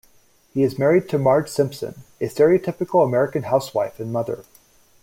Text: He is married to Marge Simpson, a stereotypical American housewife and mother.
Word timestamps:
He 0.51 0.63
is 0.63 0.79
married 0.79 1.07
to 1.09 1.19
Marge 1.19 1.47
Simpson, 1.47 2.01
a 2.19 2.23
stereotypical 2.25 3.05
American 3.05 3.43
housewife 3.43 3.99
and 3.99 4.11
mother. 4.11 4.45